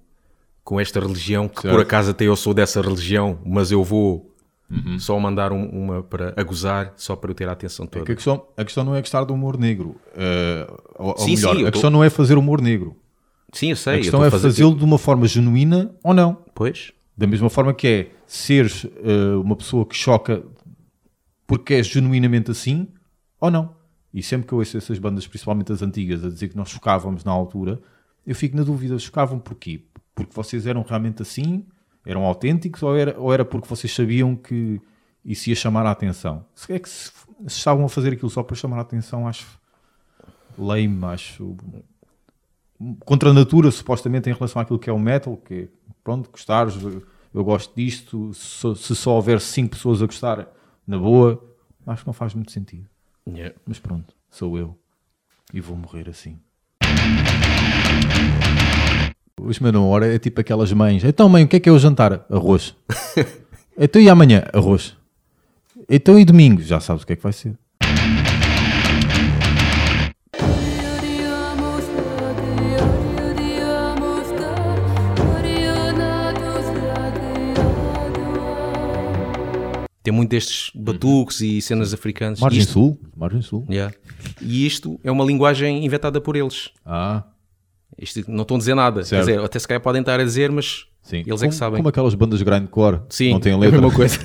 com 0.64 0.80
esta 0.80 1.00
religião, 1.00 1.48
que 1.48 1.62
Certo. 1.62 1.74
por 1.74 1.81
acaso 1.81 2.12
até 2.12 2.25
eu 2.25 2.36
sou 2.36 2.54
dessa 2.54 2.81
religião, 2.81 3.40
mas 3.46 3.72
eu 3.72 3.84
vou 3.84 4.34
Uhum. 4.69 5.00
só 5.00 5.18
mandar 5.18 5.54
um- 5.54 5.69
uma 5.69 6.04
para 6.04 6.34
a 6.36 6.44
gozar, 6.44 6.92
só 6.98 7.16
para 7.16 7.31
eu 7.31 7.36
ter 7.36 7.48
a 7.48 7.54
atenção 7.54 7.88
toda. 7.88 8.04
Que 8.04 8.12
a, 8.12 8.16
questão, 8.16 8.46
a 8.58 8.66
questão 8.66 8.84
não 8.84 8.94
é 8.96 9.00
gostar 9.00 9.24
do 9.24 9.34
humor 9.34 9.58
negro. 9.58 9.96
eh, 10.14 10.68
ou, 10.96 11.08
ou 11.12 11.18
Sim, 11.19 11.36
melhor, 11.36 11.56
sim, 11.56 11.62
a 11.62 11.66
tô- 11.68 11.72
questão 11.72 11.90
não 11.90 12.04
é 12.04 12.10
fazer 12.10 12.38
humor 12.38 12.60
negro. 12.62 12.96
Sim, 13.54 13.69
eu 13.69 13.78
sei. 13.78 13.94
A 13.94 13.98
questão 14.00 14.25
é 14.25 14.30
fazê-lo 14.30 14.75
de 14.75 14.84
uma 14.84 14.98
forma 14.98 15.25
genuína 15.25 15.96
ou 16.04 16.13
não. 16.13 16.38
Pois, 16.54 16.92
Da 17.16 17.25
mesma 17.25 17.50
forma 17.50 17.74
que 17.74 17.88
é 17.88 18.12
seres 18.28 18.86
eh, 19.04 19.36
uma 19.42 19.56
pessoa 19.56 19.86
que 19.86 19.96
choca 19.96 20.44
porque 21.48 21.74
és 21.75 21.88
genuinamente 21.88 22.52
assim 22.52 22.88
ou 23.40 23.50
não. 23.50 23.75
E 24.13 24.22
sempre 24.22 24.48
que 24.48 24.54
eu 24.54 24.60
ouço 24.60 24.78
essas 24.78 25.00
bandas, 25.00 25.25
principalmente 25.28 25.72
as 25.72 25.81
antigas, 25.81 26.24
a 26.25 26.30
dizer 26.30 26.50
que 26.50 26.58
nós 26.58 26.70
chocávamos 26.70 27.24
na 27.24 27.31
altura, 27.31 27.80
eu 28.27 28.35
fico 28.35 28.57
na 28.57 28.63
dúvida, 28.63 29.00
chocavam 29.00 29.39
porquê? 29.39 29.81
Porque 30.13 30.33
vocês 30.33 30.68
eram 30.68 30.81
realmente 30.81 31.21
assim? 31.21 31.65
Eram 32.06 32.25
autênticos? 32.25 32.83
Ou 32.83 32.95
era, 32.95 33.18
ou 33.18 33.33
era 33.33 33.45
porque 33.45 33.68
vocês 33.68 33.94
sabiam 33.94 34.35
que 34.35 34.81
isso 35.24 35.50
ia 35.50 35.56
chamar 35.56 35.85
a 35.85 35.91
atenção? 35.91 36.45
Se 36.53 36.74
é 36.74 36.79
que 36.79 36.89
se, 36.89 37.09
se 37.47 37.57
estavam 37.57 37.85
a 37.85 37.89
fazer 37.89 38.12
aquilo 38.13 38.29
só 38.29 38.44
para 38.44 38.56
chamar 38.56 38.79
a 38.79 38.81
atenção, 38.81 39.25
acho 39.25 39.47
lame, 40.57 41.06
acho 41.06 41.56
contra 43.00 43.29
a 43.29 43.33
natura, 43.33 43.71
supostamente, 43.71 44.29
em 44.29 44.33
relação 44.33 44.62
àquilo 44.62 44.77
que 44.77 44.89
é 44.89 44.94
o 44.94 45.00
metal, 45.00 45.38
que 45.38 45.53
é, 45.53 45.68
pronto, 46.03 46.29
gostares, 46.29 46.75
eu 47.33 47.44
gosto 47.44 47.74
disto, 47.75 48.33
se, 48.33 48.75
se 48.75 48.95
só 48.95 49.15
houver 49.15 49.39
5 49.39 49.69
pessoas 49.69 50.01
a 50.01 50.06
gostar, 50.06 50.47
na 50.85 50.97
boa, 50.97 51.44
acho 51.85 52.03
que 52.03 52.07
não 52.07 52.13
faz 52.13 52.33
muito 52.33 52.51
sentido. 52.51 52.88
Yeah. 53.27 53.56
Mas 53.65 53.79
pronto, 53.79 54.13
sou 54.29 54.57
eu 54.57 54.77
e 55.53 55.59
vou 55.59 55.75
morrer 55.75 56.09
assim. 56.09 56.39
Os 59.39 59.59
meus 59.59 59.75
hora 59.75 60.13
é 60.13 60.19
tipo 60.19 60.41
aquelas 60.41 60.74
mães. 60.74 61.03
Então, 61.03 61.29
mãe, 61.29 61.44
o 61.44 61.47
que 61.47 61.56
é 61.56 61.59
que 61.59 61.69
é 61.69 61.71
o 61.71 61.79
jantar? 61.79 62.25
Arroz. 62.29 62.75
então, 63.77 64.01
e 64.01 64.09
amanhã? 64.09 64.44
Arroz. 64.53 64.95
Então, 65.89 66.19
e 66.19 66.25
domingo? 66.25 66.62
Já 66.62 66.79
sabes 66.79 67.03
o 67.03 67.07
que 67.07 67.13
é 67.13 67.15
que 67.15 67.24
vai 67.24 67.31
ser. 67.31 67.56
Tem 80.03 80.13
muito 80.13 80.29
destes 80.29 80.71
batuques 80.74 81.41
e 81.41 81.62
cenas 81.62 81.94
africanas. 81.94 82.39
Margem 82.39 82.62
Isto- 82.62 82.71
Sul? 82.71 83.00
Margem 83.15 83.41
Sul. 83.41 83.65
Yeah. 83.69 83.94
E 84.41 84.65
isto 84.65 84.97
é 85.03 85.12
uma 85.12 85.25
linguagem 85.25 85.85
inventada 85.85 86.21
por 86.21 86.38
eles. 86.38 86.69
Ah, 86.85 87.24
Isto 88.00 88.24
não 88.28 88.42
estão 88.42 88.56
a 88.56 88.60
dizer 88.60 88.75
nada. 88.75 89.04
Certo. 89.04 89.25
Quer 89.25 89.31
dizer, 89.34 89.45
até 89.45 89.60
se 89.60 89.68
calhar 89.68 89.81
podem 89.81 90.01
estar 90.01 90.19
a 90.19 90.24
dizer, 90.24 90.51
mas 90.51 90.86
sim. 91.01 91.18
eles 91.25 91.28
é 91.28 91.45
como, 91.45 91.50
que 91.50 91.56
sabem. 91.56 91.78
Como 91.78 91.89
aquelas 91.89 92.13
bandas 92.16 92.42
grindcore. 92.42 93.01
Sim, 93.10 93.31
Não 93.31 93.39
têm 93.39 93.54
é 93.54 93.56
a 93.56 93.60
letra. 93.60 93.81
mesma 93.81 93.95
coisa. 93.95 94.19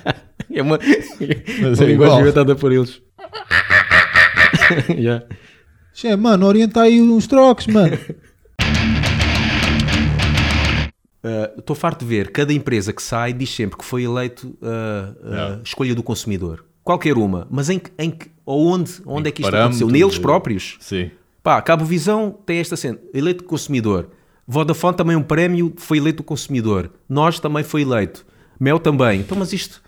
é 0.52 0.62
uma, 0.62 0.78
Mas 0.78 1.78
uma 1.78 1.84
é 1.84 1.88
linguagem 1.88 1.94
igual. 1.94 2.20
inventada 2.20 2.54
por 2.56 2.72
eles. 2.72 3.00
Yeah. 4.88 5.26
Che, 5.92 6.16
mano, 6.16 6.46
orienta 6.46 6.80
aí 6.82 7.00
uns 7.00 7.26
trocos, 7.26 7.66
mano. 7.66 7.96
Uh, 11.22 11.58
Estou 11.58 11.76
farto 11.76 12.00
de 12.00 12.06
ver, 12.06 12.30
cada 12.32 12.52
empresa 12.52 12.92
que 12.92 13.02
sai 13.02 13.32
diz 13.32 13.50
sempre 13.50 13.76
que 13.76 13.84
foi 13.84 14.04
eleito 14.04 14.56
uh, 14.62 15.58
uh, 15.58 15.62
escolha 15.62 15.94
do 15.94 16.02
consumidor. 16.02 16.64
Qualquer 16.82 17.16
uma. 17.16 17.46
Mas 17.50 17.68
em 17.68 17.78
que, 17.78 17.90
em 17.98 18.10
que 18.10 18.30
ou 18.44 18.66
onde, 18.66 18.92
onde 19.06 19.28
é 19.28 19.32
que 19.32 19.42
isto 19.42 19.54
aconteceu? 19.54 19.88
Neles 19.88 20.18
próprios. 20.18 20.76
Sim. 20.80 21.10
Pá, 21.44 21.60
Cabo 21.60 21.84
Visão 21.84 22.34
tem 22.46 22.58
esta 22.58 22.74
cena, 22.74 22.98
eleito 23.12 23.44
consumidor. 23.44 24.08
Vodafone 24.48 24.96
também 24.96 25.14
um 25.14 25.22
prémio, 25.22 25.74
foi 25.76 25.98
eleito 25.98 26.22
o 26.22 26.24
consumidor. 26.24 26.90
Nós 27.06 27.38
também 27.38 27.62
foi 27.62 27.82
eleito. 27.82 28.24
Mel 28.58 28.78
também. 28.78 29.20
Então, 29.20 29.36
mas 29.36 29.52
isto... 29.52 29.82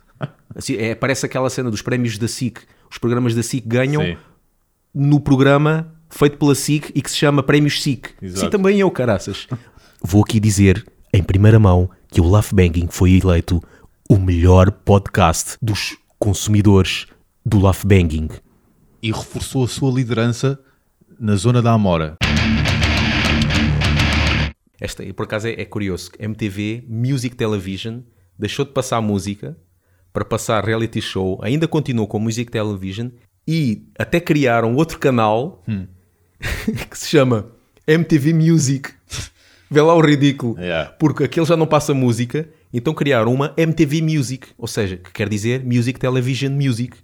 Assim, 0.54 0.76
é, 0.76 0.94
parece 0.94 1.25
aquela 1.25 1.48
cena 1.48 1.70
dos 1.70 1.80
prémios 1.80 2.18
da 2.18 2.28
SIC. 2.28 2.60
Os 2.90 2.98
programas 2.98 3.34
da 3.34 3.42
SIC 3.42 3.66
ganham 3.66 4.02
Sim. 4.02 4.16
no 4.94 5.18
programa 5.18 5.94
feito 6.10 6.36
pela 6.36 6.54
SIC 6.54 6.92
e 6.94 7.00
que 7.00 7.10
se 7.10 7.16
chama 7.16 7.42
Prémios 7.42 7.82
SIC. 7.82 8.10
Exato. 8.20 8.40
Sim, 8.40 8.50
também 8.50 8.78
eu, 8.78 8.90
caraças. 8.90 9.46
Vou 10.02 10.22
aqui 10.22 10.38
dizer, 10.38 10.86
em 11.12 11.22
primeira 11.22 11.58
mão, 11.58 11.88
que 12.08 12.20
o 12.20 12.28
Laugh 12.28 12.52
Banging 12.52 12.88
foi 12.90 13.12
eleito 13.12 13.62
o 14.10 14.18
melhor 14.18 14.70
podcast 14.70 15.56
dos 15.62 15.96
consumidores 16.18 17.06
do 17.44 17.58
Laugh 17.58 17.82
Banging. 17.84 18.28
E 19.02 19.10
reforçou 19.10 19.64
a 19.64 19.68
sua 19.68 19.90
liderança 19.90 20.58
na 21.18 21.37
zona 21.37 21.62
da 21.62 21.73
Amora. 21.73 22.16
Esta, 24.80 25.02
por 25.14 25.25
acaso, 25.25 25.49
é, 25.49 25.52
é 25.52 25.64
curioso. 25.64 26.11
MTV 26.18 26.85
Music 26.88 27.35
Television 27.35 28.00
deixou 28.38 28.64
de 28.64 28.73
passar 28.73 29.00
música 29.00 29.56
para 30.12 30.25
passar 30.25 30.64
reality 30.64 31.00
show, 31.00 31.38
ainda 31.42 31.68
continuou 31.68 32.06
com 32.06 32.18
Music 32.18 32.50
Television 32.50 33.11
e 33.46 33.87
até 33.99 34.18
criaram 34.18 34.75
outro 34.75 34.99
canal 34.99 35.62
que 36.90 36.99
se 36.99 37.08
chama 37.08 37.46
MTV 37.87 38.32
Music. 38.32 38.90
Vê 39.70 39.80
lá 39.80 39.94
o 39.94 40.00
ridículo. 40.00 40.58
Yeah. 40.58 40.90
Porque 40.92 41.25
aquele 41.25 41.44
já 41.44 41.56
não 41.56 41.66
passa 41.66 41.92
música, 41.92 42.49
então 42.73 42.94
criaram 42.94 43.32
uma 43.32 43.52
MTV 43.56 44.00
Music, 44.00 44.49
ou 44.56 44.68
seja, 44.68 44.96
que 44.96 45.11
quer 45.12 45.28
dizer 45.28 45.64
Music 45.64 45.99
Television 45.99 46.52
Music. 46.52 46.96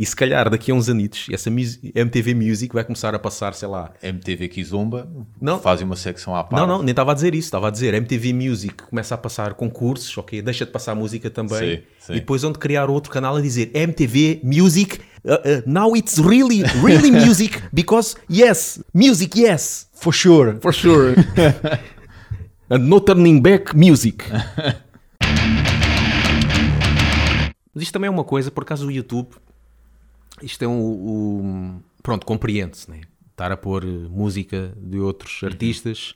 E 0.00 0.06
se 0.06 0.16
calhar 0.16 0.48
daqui 0.48 0.70
a 0.70 0.74
uns 0.74 0.88
anitos, 0.88 1.26
essa 1.30 1.50
MTV 1.50 2.32
Music 2.32 2.72
vai 2.72 2.82
começar 2.82 3.14
a 3.14 3.18
passar, 3.18 3.52
sei 3.52 3.68
lá. 3.68 3.92
MTV 4.02 4.48
Kizomba 4.48 5.06
Não. 5.38 5.60
fazem 5.60 5.84
uma 5.84 5.94
secção 5.94 6.34
à 6.34 6.42
parte. 6.42 6.58
Não, 6.58 6.66
não, 6.66 6.78
nem 6.82 6.92
estava 6.92 7.10
a 7.10 7.14
dizer 7.14 7.34
isso. 7.34 7.48
Estava 7.48 7.68
a 7.68 7.70
dizer 7.70 7.92
MTV 7.92 8.32
Music 8.32 8.82
começa 8.84 9.14
a 9.14 9.18
passar 9.18 9.52
concursos, 9.52 10.16
ok? 10.16 10.40
Deixa 10.40 10.64
de 10.64 10.72
passar 10.72 10.94
música 10.94 11.28
também. 11.28 11.76
Sim, 11.76 11.82
sim. 11.98 12.12
E 12.14 12.20
depois 12.20 12.42
onde 12.42 12.58
criar 12.58 12.88
outro 12.88 13.12
canal 13.12 13.36
a 13.36 13.42
dizer 13.42 13.72
MTV 13.74 14.40
Music, 14.42 15.00
uh, 15.22 15.32
uh, 15.32 15.62
now 15.66 15.94
it's 15.94 16.16
really, 16.16 16.62
really 16.82 17.10
music, 17.26 17.62
because 17.70 18.16
yes, 18.30 18.82
music, 18.94 19.38
yes, 19.38 19.86
for 19.92 20.14
sure, 20.14 20.56
for 20.62 20.72
sure. 20.72 21.14
And 22.70 22.88
no 22.88 23.00
turning 23.02 23.42
back 23.42 23.76
music. 23.76 24.24
Mas 27.74 27.82
isto 27.82 27.92
também 27.92 28.08
é 28.08 28.10
uma 28.10 28.24
coisa, 28.24 28.50
por 28.50 28.62
acaso 28.62 28.86
o 28.86 28.90
YouTube, 28.90 29.28
isto 30.42 30.62
é 30.64 30.68
um. 30.68 30.80
um- 30.80 31.80
pronto, 32.02 32.24
compreende-se, 32.26 32.90
né? 32.90 33.00
Estar 33.30 33.52
a 33.52 33.56
pôr 33.56 33.84
eh, 33.84 33.86
música 34.08 34.72
de 34.76 34.98
outros 34.98 35.40
artistas 35.44 36.14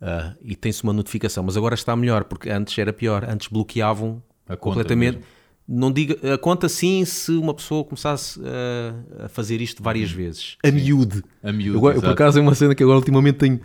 ah, 0.00 0.34
e 0.42 0.56
tem-se 0.56 0.82
uma 0.82 0.92
notificação, 0.92 1.44
mas 1.44 1.56
agora 1.56 1.74
está 1.74 1.94
melhor, 1.94 2.24
porque 2.24 2.50
antes 2.50 2.76
era 2.78 2.92
pior, 2.92 3.24
antes 3.28 3.48
bloqueavam 3.48 4.22
A 4.48 4.56
conta 4.56 4.78
completamente. 4.80 5.16
mesmo. 5.16 5.40
Não 5.72 5.92
diga, 5.92 6.34
a 6.34 6.36
conta 6.36 6.68
sim 6.68 7.04
se 7.04 7.30
uma 7.30 7.54
pessoa 7.54 7.84
começasse 7.84 8.40
ah, 8.44 9.24
a 9.26 9.28
fazer 9.28 9.60
isto 9.60 9.80
várias 9.82 10.10
vezes. 10.10 10.56
A 10.64 10.70
miúde. 10.70 11.22
A 11.42 11.52
miúde, 11.52 11.78
Eu, 11.78 11.92
eu, 11.92 12.00
por 12.00 12.10
acaso 12.10 12.38
é 12.38 12.42
uma 12.42 12.54
cena 12.56 12.74
que 12.74 12.82
agora 12.82 12.98
ultimamente 12.98 13.36
tenho. 13.38 13.60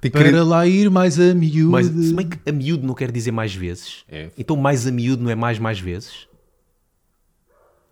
tenho 0.00 0.12
Para 0.12 0.22
querido- 0.24 0.44
lá 0.46 0.66
ir 0.66 0.88
mais 0.90 1.20
a 1.20 1.34
miúde. 1.34 1.64
mas 1.70 1.86
se 1.88 2.14
bem 2.14 2.26
que 2.28 2.38
a 2.48 2.52
miúdo 2.52 2.86
não 2.86 2.94
quer 2.94 3.12
dizer 3.12 3.32
mais 3.32 3.54
vezes. 3.54 4.04
É. 4.08 4.30
Então 4.38 4.56
mais 4.56 4.86
a 4.86 4.90
miúdo 4.90 5.22
não 5.22 5.30
é 5.30 5.34
mais 5.34 5.58
mais 5.58 5.78
vezes? 5.78 6.26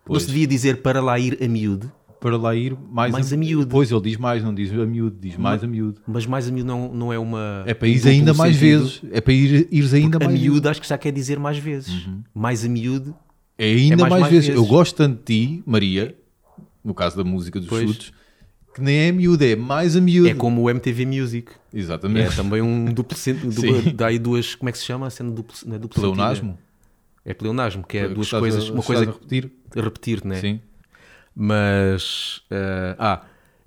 Não 0.07 0.13
Pois. 0.13 0.23
se 0.23 0.29
devia 0.29 0.47
dizer 0.47 0.81
para 0.81 1.01
lá 1.01 1.19
ir 1.19 1.37
a 1.43 1.47
miúdo, 1.47 1.91
Para 2.19 2.35
lá 2.35 2.55
ir 2.55 2.75
mais, 2.89 3.11
Mais 3.11 3.31
a 3.31 3.37
miúde. 3.37 3.67
Pois, 3.69 3.91
ele 3.91 4.01
diz 4.01 4.17
mais, 4.17 4.43
não 4.43 4.53
diz 4.53 4.71
a 4.73 4.85
miúde, 4.85 5.15
diz 5.19 5.37
mais 5.37 5.63
a 5.63 5.67
miúde. 5.67 5.99
mas 6.07 6.25
mais 6.25 6.47
a 6.47 6.51
miúdo 6.51 6.67
não, 6.67 6.91
não 6.93 7.13
é 7.13 7.19
uma. 7.19 7.63
É 7.67 7.73
para 7.75 7.87
ir 7.87 7.95
duplo 7.97 8.09
ainda 8.11 8.33
mais 8.33 8.55
sentido. 8.55 8.79
vezes. 8.79 9.01
É 9.11 9.21
para 9.21 9.33
ir, 9.33 9.67
ires 9.71 9.93
ainda 9.93 10.17
A 10.17 10.19
mais 10.21 10.31
vezes. 10.31 10.47
miúdo 10.49 10.67
acho 10.69 10.81
que 10.81 10.87
já 10.87 10.97
quer 10.97 11.11
dizer 11.11 11.37
mais 11.37 11.57
vezes. 11.59 12.07
Mais 12.33 12.65
a 12.65 12.67
miúdo. 12.69 13.15
É 13.57 13.65
ainda 13.71 13.93
É 13.93 13.97
mais- 13.97 14.09
mais, 14.09 14.21
mais 14.21 14.31
vezes. 14.33 14.47
vezes. 14.49 14.61
Eu 14.61 14.67
gosto 14.67 14.95
tanto 14.95 15.17
de 15.19 15.23
ti, 15.57 15.63
Maria, 15.65 16.15
no 16.83 16.93
caso 16.93 17.15
da 17.17 17.23
música 17.23 17.59
dos 17.59 17.69
Pois. 17.69 17.87
chutes, 17.87 18.11
que 18.73 18.81
nem 18.81 18.95
é 18.97 19.09
a 19.09 19.13
miúda, 19.13 19.45
é 19.45 19.55
mais 19.55 19.95
a 19.95 20.01
miúda. 20.01 20.29
É 20.29 20.33
como 20.33 20.63
o 20.63 20.69
MTV 20.71 21.05
Music. 21.05 21.51
É 21.73 21.77
Exatamente. 21.79 22.35
também 22.35 22.61
um 22.63 22.85
duplo. 22.85 23.15
Sim. 23.17 23.35
Dá 23.95 24.07
aí 24.07 24.17
duas. 24.17 24.55
Como 24.55 24.69
é 24.69 24.71
que 24.71 24.77
se 24.79 24.85
chama? 24.85 25.05
A 25.07 25.09
cena 25.11 25.29
duplo, 25.31 25.55
não 25.67 25.75
é 25.75 25.79
duplo 25.79 25.99
Pleonasmo. 26.01 26.57
É 27.29 27.33
pleonasmo, 27.33 27.83
que 27.85 27.97
é 27.97 28.07
duas 28.07 28.27
Estás 28.27 28.33
a- 28.35 28.39
coisas. 28.39 28.69
Uma 28.69 28.81
coisa 28.81 29.03
a 29.03 29.05
repetir. 29.05 29.51
a 29.75 29.81
repetir, 29.81 30.25
né? 30.25 30.35
Sim. 30.39 30.61
Mas. 31.35 32.41
eh, 32.49 32.95
ah, 32.97 33.21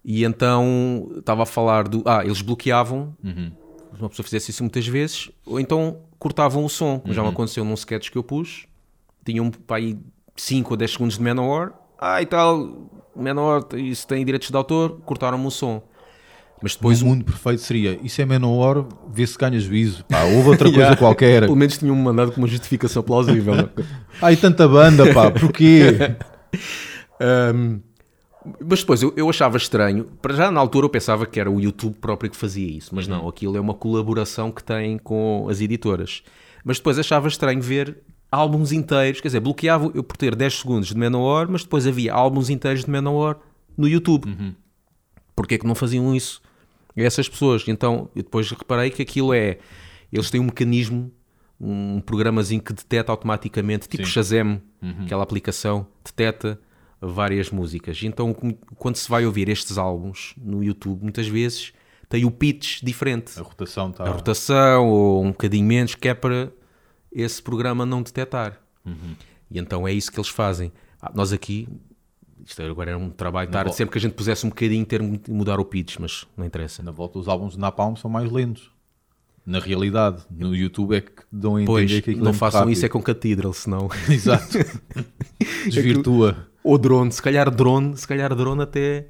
e 0.05 0.25
então 0.25 1.11
estava 1.19 1.43
a 1.43 1.47
falar 1.47 1.87
do. 1.87 2.03
Ah, 2.07 2.25
eles 2.25 2.41
bloqueavam. 2.43 3.15
Uhum. 3.23 3.53
Se 3.95 4.01
uma 4.03 4.09
pessoa 4.09 4.25
fizesse 4.25 4.51
isso 4.51 4.63
muitas 4.63 4.87
vezes, 4.87 5.31
ou 5.45 5.61
então 5.61 5.99
cortavam 6.19 6.65
o 6.65 6.69
som. 6.69 6.99
como 6.99 7.09
Uhum. 7.09 7.15
Já 7.15 7.23
me 7.23 7.29
aconteceu 7.29 7.65
num 7.65 7.75
sketch 7.75 8.11
que 8.11 8.17
eu 8.19 8.23
pus. 8.25 8.67
Tinha 9.25 9.43
um 9.43 9.51
para 9.51 9.77
aí 9.77 9.99
5 10.37 10.73
ou 10.73 10.77
10 10.77 10.93
segundos 10.93 11.17
de 11.19 11.23
Manowar. 11.23 11.73
Ah, 11.99 12.23
e 12.23 12.27
tal, 12.27 12.91
Manowar, 13.15 13.63
isso 13.75 14.07
tem 14.09 14.25
direitos 14.25 14.49
de 14.51 14.57
autor, 14.57 15.01
cortaram-me 15.05 15.47
o 15.47 15.51
som. 15.51 15.83
Mas 16.63 16.75
depois 16.75 17.01
o 17.01 17.07
mundo 17.07 17.25
perfeito 17.25 17.63
seria 17.63 17.99
isso 18.03 18.21
é 18.21 18.27
menor, 18.27 18.87
vê 19.11 19.27
se 19.27 19.37
ganha 19.39 19.59
juízo. 19.59 20.05
Pá, 20.05 20.25
houve 20.25 20.51
outra 20.51 20.67
coisa 20.69 20.81
Yeah. 20.81 20.97
qualquer. 20.97 21.43
Pelo 21.43 21.57
menos 21.57 21.79
tinham-me 21.79 22.03
mandado 22.03 22.33
com 22.33 22.41
uma 22.41 22.49
justificação 22.49 23.03
plausível. 23.03 23.71
Ai, 24.21 24.37
tanta 24.37 24.69
banda, 24.69 25.13
pá, 25.13 25.31
porquê? 25.31 26.17
Um, 27.55 27.81
mas 28.67 28.81
depois 28.81 29.03
eu, 29.03 29.13
eu 29.15 29.29
achava 29.29 29.59
estranho. 29.59 30.07
Para 30.23 30.35
já 30.35 30.51
na 30.51 30.59
altura 30.59 30.87
eu 30.87 30.91
pensava 30.91 31.27
que 31.27 31.39
era 31.39 31.51
o 31.51 31.61
YouTube 31.61 31.97
próprio 32.01 32.31
que 32.31 32.37
fazia 32.37 32.67
isso, 32.67 32.95
mas 32.95 33.07
não, 33.07 33.29
aquilo 33.29 33.57
é 33.59 33.61
uma 33.61 33.75
colaboração 33.75 34.51
que 34.51 34.65
tem 34.65 34.97
com 34.97 35.47
as 35.51 35.61
editoras. 35.61 36.23
Mas 36.65 36.79
depois 36.79 36.99
achava 36.99 37.29
estranho 37.29 37.61
ver 37.61 37.99
álbuns 38.33 38.73
inteiros, 38.73 39.21
quer 39.21 39.29
dizer, 39.29 39.41
bloqueava 39.41 39.91
eu 39.95 40.03
por 40.03 40.17
ter 40.17 40.35
10 40.35 40.61
segundos 40.61 40.89
de 40.89 40.97
Manowar, 40.97 41.47
mas 41.51 41.63
depois 41.63 41.87
havia 41.87 42.15
álbuns 42.15 42.49
inteiros 42.49 42.85
de 42.85 42.91
Manowar 42.91 43.37
no 43.77 43.87
YouTube. 43.87 44.27
Porquê 45.37 45.59
que 45.59 45.67
não 45.67 45.75
faziam 45.75 46.15
isso 46.15 46.41
a 46.97 47.03
essas 47.03 47.29
pessoas? 47.29 47.67
Então 47.69 48.11
eu 48.15 48.23
depois 48.23 48.51
reparei 48.51 48.91
que 48.91 49.03
aquilo 49.03 49.33
é. 49.33 49.59
Eles 50.13 50.31
têm 50.31 50.41
um 50.41 50.45
mecanismo, 50.45 51.13
um 51.61 52.01
programazinho 52.01 52.61
que 52.61 52.73
detecta 52.73 53.13
automaticamente, 53.13 53.89
tipo 53.89 54.05
Sim. 54.05 54.11
Shazam, 54.11 54.61
aquela 55.05 55.23
aplicação, 55.23 55.87
detecta 56.05 56.61
várias 57.01 57.51
músicas. 57.51 58.03
E 58.03 58.07
Então 58.07 58.35
quando 58.77 58.97
se 58.97 59.09
vai 59.09 59.25
ouvir 59.25 59.49
estes 59.49 59.79
álbuns 59.79 60.35
no 60.37 60.63
YouTube, 60.63 61.03
muitas 61.03 61.29
vezes 61.29 61.73
tem 62.09 62.25
o 62.25 62.31
pitch 62.31 62.83
diferente. 62.83 63.39
A 63.39 63.43
rotação 63.43 63.91
está. 63.91 64.05
A 64.05 64.11
rotação 64.11 64.89
ou 64.89 65.25
um 65.25 65.29
bocadinho 65.29 65.65
menos, 65.65 65.95
que 65.95 66.09
é 66.09 66.15
para 66.15 66.51
esse 67.13 67.41
programa 67.41 67.87
não 67.87 68.03
detectar. 68.03 68.61
E 69.51 69.59
então 69.59 69.87
é 69.87 69.93
isso 69.93 70.11
que 70.11 70.19
eles 70.19 70.29
fazem. 70.29 70.73
Ah, 71.01 71.13
nós 71.15 71.33
aqui, 71.33 71.69
isto 72.45 72.63
agora 72.63 72.91
era 72.91 72.99
um 72.99 73.11
trabalho, 73.11 73.49
estar, 73.49 73.65
volta. 73.65 73.77
sempre 73.77 73.93
que 73.93 73.99
a 73.99 74.01
gente 74.01 74.15
pusesse 74.15 74.45
um 74.47 74.49
bocadinho, 74.51 74.85
ter 74.87 75.01
de 75.03 75.31
mudar 75.31 75.59
o 75.61 75.65
pitch, 75.65 75.97
mas 75.99 76.27
não 76.37 76.45
interessa. 76.45 76.83
Na 76.83 76.91
volta, 76.91 77.19
os 77.19 77.29
álbuns 77.29 77.53
de 77.55 77.59
Napalm 77.59 77.95
são 77.97 78.11
mais 78.11 78.31
lentos. 78.31 78.71
Na 79.47 79.59
realidade, 79.59 80.23
no 80.31 80.55
YouTube 80.55 80.95
é 80.97 81.01
que 81.01 81.11
dão 81.33 81.57
a 81.57 81.63
entender 81.63 81.67
Pois, 81.67 82.01
que 82.01 82.15
não 82.15 82.31
é 82.31 82.35
façam 82.35 82.61
rápido. 82.61 82.73
isso 82.75 82.87
é 82.87 82.89
com 82.89 83.03
Cathedral, 83.03 83.53
senão... 83.53 83.89
Exato. 84.09 84.59
Desvirtua. 85.65 86.47
Ou 86.63 86.77
drone, 86.79 87.11
se 87.11 87.23
calhar 87.23 87.51
drone, 87.51 87.97
se 87.97 88.07
calhar 88.07 88.35
drone 88.35 88.63
até 88.63 89.07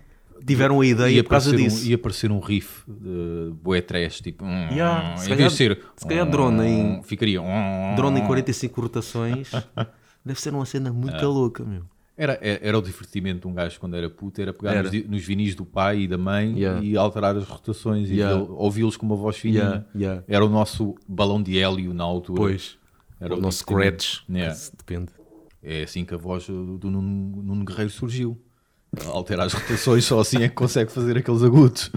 tiveram 0.46 0.80
a 0.80 0.86
ideia 0.86 1.16
ia 1.16 1.24
por 1.24 1.30
causa 1.30 1.54
disso. 1.54 1.84
Um, 1.84 1.88
ia 1.88 1.96
aparecer 1.96 2.30
um 2.30 2.38
riff 2.40 2.82
de 2.88 3.52
bué 3.62 3.80
trash, 3.80 4.20
tipo... 4.20 4.44
hum, 4.44 4.68
Yeah, 4.70 5.16
se 5.16 5.26
em 5.26 5.28
calhar- 5.30 5.48
de 5.50 5.54
ser... 5.56 5.80
se 5.96 6.06
calhar 6.06 6.28
drone 6.30 6.62
em- 6.66 6.98
hum, 6.98 7.02
Ficaria... 7.02 7.42
hum, 7.42 7.94
Drone 7.96 8.20
em 8.20 8.26
45 8.26 8.80
rotações, 8.80 9.50
deve 10.24 10.40
ser 10.40 10.54
uma 10.54 10.64
cena 10.64 10.92
muito 10.92 11.16
É. 11.16 11.26
louca, 11.26 11.64
meu. 11.64 11.82
Era, 12.22 12.38
era, 12.42 12.60
era 12.68 12.78
o 12.78 12.82
divertimento 12.82 13.40
de 13.40 13.46
um 13.48 13.54
gajo 13.54 13.80
quando 13.80 13.96
era 13.96 14.10
puto, 14.10 14.42
era 14.42 14.52
pegar 14.52 14.74
Era. 14.74 14.90
Nos, 14.90 15.08
nos 15.08 15.24
vinis 15.24 15.54
do 15.54 15.64
pai 15.64 16.00
e 16.00 16.06
da 16.06 16.18
mãe 16.18 16.52
Yeah. 16.54 16.84
e 16.84 16.94
alterar 16.94 17.34
as 17.34 17.44
rotações 17.44 18.10
Yeah. 18.10 18.38
e 18.38 18.46
ouvi-los 18.50 18.94
com 18.98 19.06
uma 19.06 19.16
voz 19.16 19.38
fina. 19.38 19.88
Yeah. 19.96 20.22
Era 20.28 20.44
o 20.44 20.48
nosso 20.50 20.96
balão 21.08 21.42
de 21.42 21.58
hélio 21.58 21.94
na 21.94 22.04
altura. 22.04 22.38
Pois, 22.42 22.76
Era 23.18 23.34
o 23.34 23.38
o 23.38 23.40
nosso 23.40 23.60
scratch, 23.60 24.18
Yeah. 24.28 24.54
depende. 24.76 25.12
É 25.62 25.84
assim 25.84 26.04
que 26.04 26.12
a 26.12 26.18
voz 26.18 26.46
do 26.46 26.90
Nuno, 26.90 27.42
Nuno 27.42 27.64
Guerreiro 27.64 27.90
surgiu. 27.90 28.38
Alterar 29.06 29.46
as 29.46 29.54
rotações, 29.54 30.04
só 30.04 30.20
assim 30.20 30.42
é 30.42 30.48
que 30.50 30.54
consegue 30.54 30.92
fazer 30.92 31.16
aqueles 31.16 31.42
agudos. 31.42 31.90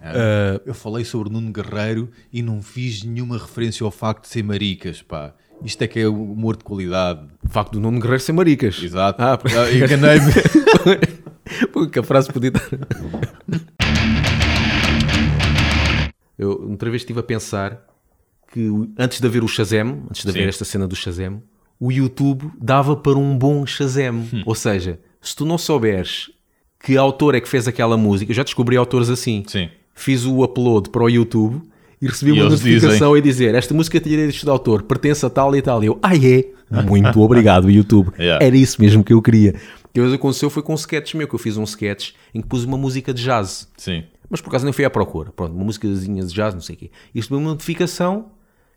Ah, 0.00 0.60
eu 0.66 0.74
falei 0.74 1.04
sobre 1.04 1.30
Nuno 1.30 1.52
Guerreiro 1.52 2.10
e 2.32 2.42
não 2.42 2.60
fiz 2.62 3.04
nenhuma 3.04 3.38
referência 3.38 3.84
ao 3.84 3.92
facto 3.92 4.22
de 4.22 4.28
ser 4.28 4.42
maricas, 4.42 5.02
pá. 5.02 5.34
Isto 5.64 5.82
é 5.82 5.86
que 5.88 6.00
é 6.00 6.08
o 6.08 6.14
humor 6.32 6.56
de 6.56 6.64
qualidade. 6.64 7.20
O 7.44 7.48
facto 7.48 7.72
do 7.72 7.80
nome 7.80 8.00
Guerreiro 8.00 8.22
ser 8.22 8.32
maricas. 8.32 8.82
Exato. 8.82 9.22
Ah, 9.22 9.38
Ah, 9.44 9.72
enganei-me. 9.72 10.32
Porque 11.72 11.98
a 11.98 12.02
frase 12.02 12.32
podia 12.32 12.48
estar. 12.48 12.68
Eu 16.38 16.68
outra 16.70 16.90
vez 16.90 17.02
estive 17.02 17.20
a 17.20 17.22
pensar 17.22 17.80
que 18.52 18.68
antes 18.98 19.20
de 19.20 19.26
haver 19.26 19.44
o 19.44 19.48
Shazam, 19.48 20.04
antes 20.10 20.24
de 20.24 20.30
haver 20.30 20.42
Sim. 20.42 20.48
esta 20.48 20.64
cena 20.64 20.88
do 20.88 20.96
Shazam, 20.96 21.42
o 21.78 21.92
YouTube 21.92 22.50
dava 22.60 22.96
para 22.96 23.16
um 23.18 23.36
bom 23.36 23.64
Shazam. 23.66 24.26
Hum. 24.32 24.42
Ou 24.46 24.54
seja, 24.54 24.98
se 25.20 25.36
tu 25.36 25.44
não 25.44 25.58
souberes 25.58 26.30
que 26.82 26.96
autor 26.96 27.34
é 27.34 27.40
que 27.40 27.48
fez 27.48 27.68
aquela 27.68 27.96
música, 27.96 28.30
eu 28.32 28.34
já 28.36 28.42
descobri 28.42 28.76
autores 28.76 29.08
assim. 29.08 29.44
Sim. 29.46 29.68
Fiz 29.94 30.24
o 30.24 30.42
upload 30.42 30.90
para 30.90 31.02
o 31.04 31.08
YouTube 31.08 31.62
e 32.02 32.08
recebi 32.08 32.32
E 32.32 32.34
uma 32.34 32.50
notificação 32.50 33.14
a 33.14 33.20
dizer 33.20 33.54
esta 33.54 33.72
música 33.72 34.00
tem 34.00 34.10
direitos 34.10 34.42
de 34.42 34.50
autor, 34.50 34.82
pertence 34.82 35.24
a 35.24 35.30
tal 35.30 35.54
e 35.54 35.62
tal. 35.62 35.82
E 35.84 35.86
eu, 35.86 36.00
ah 36.02 36.16
é? 36.16 36.46
Muito 36.82 37.20
obrigado, 37.20 37.70
YouTube. 37.70 38.10
Yeah. 38.22 38.44
Era 38.44 38.56
isso 38.56 38.80
mesmo 38.80 39.02
que 39.02 39.12
eu 39.12 39.20
queria. 39.20 39.54
O 39.84 39.88
que 39.92 40.00
aconteceu 40.00 40.48
foi 40.48 40.62
com 40.62 40.72
um 40.72 40.76
sketch 40.76 41.14
meu, 41.14 41.28
que 41.28 41.34
eu 41.34 41.38
fiz 41.38 41.56
um 41.56 41.64
sketch 41.64 42.12
em 42.34 42.40
que 42.40 42.46
pus 42.46 42.64
uma 42.64 42.76
música 42.76 43.12
de 43.12 43.22
jazz. 43.22 43.68
Sim. 43.76 44.04
Mas 44.30 44.40
por 44.40 44.48
acaso 44.48 44.64
nem 44.64 44.72
fui 44.72 44.84
à 44.84 44.90
procura. 44.90 45.30
Pronto, 45.30 45.54
uma 45.54 45.64
músicazinha 45.64 46.24
de 46.24 46.32
jazz, 46.32 46.54
não 46.54 46.60
sei 46.60 46.74
o 46.74 46.78
quê. 46.78 46.90
E 47.14 47.18
recebi 47.18 47.36
uma 47.36 47.50
notificação. 47.50 48.26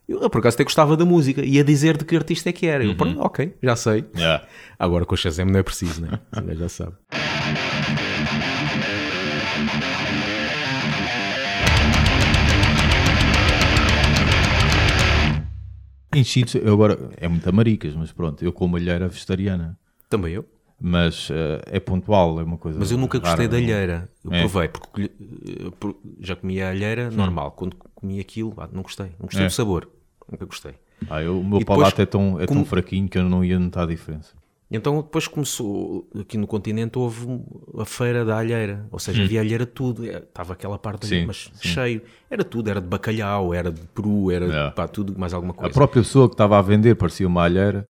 Eu, 0.07 0.29
por 0.29 0.39
acaso 0.39 0.55
até 0.55 0.63
gostava 0.63 0.97
da 0.97 1.05
música. 1.05 1.43
E 1.45 1.59
a 1.59 1.63
dizer 1.63 1.97
de 1.97 2.05
que 2.05 2.15
artista 2.15 2.49
é 2.49 2.53
que 2.53 2.65
era. 2.65 2.83
Eu, 2.83 2.95
pronto, 2.95 3.19
ok, 3.21 3.53
já 3.61 3.75
sei. 3.75 4.05
Yeah. 4.15 4.45
Agora 4.77 5.05
com 5.05 5.13
o 5.15 5.17
Shazam 5.17 5.45
não 5.45 5.59
é 5.59 5.63
preciso, 5.63 6.01
né? 6.01 6.19
Já 6.57 6.69
sabe. 6.69 6.93
Em 16.17 16.23
cheats, 16.23 16.55
eu 16.55 16.73
agora, 16.73 16.97
é 17.17 17.27
muito 17.27 17.51
maricas, 17.53 17.93
mas 17.95 18.11
pronto, 18.11 18.43
eu 18.43 18.51
como 18.53 18.75
alheira 18.77 19.07
vegetariana. 19.07 19.77
Também 20.09 20.33
eu. 20.33 20.45
Mas 20.79 21.29
eh, 21.31 21.61
é 21.77 21.79
pontual, 21.79 22.39
é 22.39 22.43
uma 22.43 22.57
coisa. 22.57 22.77
Mas 22.79 22.91
eu 22.91 22.97
nunca 22.97 23.17
gostei 23.19 23.45
rara, 23.45 23.49
da 23.49 23.57
alheira. 23.57 24.09
Eu 24.23 24.33
É. 24.33 24.39
provei, 24.41 24.67
porque 24.69 25.09
por- 25.79 25.95
já 26.19 26.35
comia 26.35 26.67
a 26.67 26.69
alheira 26.71 27.09
normal. 27.11 27.51
Quando 27.51 27.75
comi 27.93 28.19
aquilo, 28.19 28.53
ah, 28.57 28.67
não 28.71 28.81
gostei. 28.81 29.07
Não 29.19 29.25
gostei 29.25 29.43
É. 29.45 29.47
do 29.47 29.53
sabor. 29.53 29.89
Nunca 30.31 30.45
gostei. 30.45 30.73
Ah, 31.09 31.21
eu, 31.21 31.39
o 31.39 31.43
meu 31.43 31.57
E 31.57 31.59
depois, 31.59 31.79
palato 31.79 32.01
é 32.01 32.05
tão, 32.05 32.39
é 32.39 32.45
tão 32.45 32.55
como- 32.55 32.65
fraquinho 32.65 33.07
que 33.07 33.17
eu 33.17 33.23
não 33.23 33.43
ia 33.43 33.57
notar 33.59 33.83
a 33.83 33.87
diferença. 33.87 34.33
Então 34.69 34.97
depois 34.97 35.27
começou, 35.27 36.07
aqui 36.19 36.37
no 36.37 36.47
continente 36.47 36.97
houve 36.97 37.39
a 37.77 37.85
feira 37.85 38.23
da 38.25 38.37
alheira, 38.37 38.85
ou 38.91 38.97
seja, 38.99 39.23
havia 39.23 39.39
alheira 39.41 39.65
de 39.65 39.71
tudo, 39.71 40.05
É, 40.05 40.17
estava 40.17 40.53
aquela 40.53 40.77
parte 40.77 41.05
ali, 41.05 41.21
Sim, 41.21 41.25
mas 41.27 41.49
sim. 41.53 41.67
cheio, 41.67 42.01
era 42.29 42.43
tudo, 42.43 42.69
era 42.69 42.79
de 42.81 42.87
bacalhau, 42.87 43.53
era 43.53 43.71
de 43.71 43.81
peru, 43.93 44.31
era 44.31 44.45
É. 44.45 44.69
pá, 44.71 44.87
tudo, 44.87 45.13
mais 45.17 45.33
alguma 45.33 45.53
A 45.53 45.55
coisa. 45.55 45.73
própria 45.73 46.01
pessoa 46.03 46.27
que 46.27 46.33
estava 46.33 46.57
a 46.57 46.61
vender 46.61 46.95
parecia 46.95 47.27
uma 47.27 47.43
alheira. 47.43 47.83